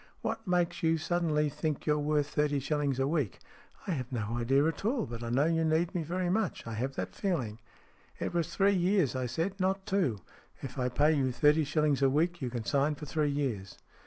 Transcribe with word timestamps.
"What 0.23 0.47
makes 0.47 0.81
you 0.81 0.97
suddenly 0.97 1.47
think 1.47 1.85
you're 1.85 1.99
worth 1.99 2.25
thirty 2.27 2.57
shillings 2.57 2.97
a 2.97 3.07
week?"" 3.07 3.37
I 3.87 3.91
have 3.91 4.11
no 4.11 4.29
idea 4.35 4.65
at 4.65 4.83
all, 4.83 5.05
but 5.05 5.21
I 5.21 5.29
know 5.29 5.45
you 5.45 5.63
need 5.63 5.93
me 5.93 6.01
very 6.01 6.27
much. 6.27 6.65
I 6.65 6.73
have 6.73 6.95
that 6.95 7.13
feeling."" 7.13 7.59
It 8.19 8.33
was 8.33 8.51
three 8.55 8.73
years 8.73 9.15
I 9.15 9.27
said, 9.27 9.59
not 9.59 9.85
two. 9.85 10.17
If 10.63 10.79
I 10.79 10.89
pay 10.89 11.13
you 11.13 11.31
thirty 11.31 11.63
shillings 11.63 12.01
a 12.01 12.09
week, 12.09 12.41
you 12.41 12.49
can 12.49 12.63
sign 12.65 12.95
for 12.95 13.05
three 13.05 13.29
years." 13.29 13.77